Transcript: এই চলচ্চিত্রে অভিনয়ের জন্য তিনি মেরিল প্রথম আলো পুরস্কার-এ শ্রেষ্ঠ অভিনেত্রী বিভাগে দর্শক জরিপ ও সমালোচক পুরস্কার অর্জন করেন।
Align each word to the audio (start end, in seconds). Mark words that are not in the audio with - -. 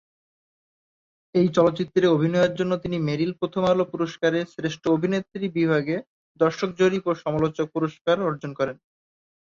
এই 1.35 1.47
চলচ্চিত্রে 1.57 2.05
অভিনয়ের 2.07 2.53
জন্য 2.59 2.73
তিনি 2.83 2.97
মেরিল 3.07 3.31
প্রথম 3.39 3.63
আলো 3.65 3.83
পুরস্কার-এ 3.93 4.41
শ্রেষ্ঠ 4.53 4.83
অভিনেত্রী 4.89 5.45
বিভাগে 5.57 5.95
দর্শক 6.39 6.69
জরিপ 6.79 7.03
ও 7.07 7.21
সমালোচক 7.23 7.67
পুরস্কার 7.75 8.15
অর্জন 8.21 8.51
করেন। 8.59 8.77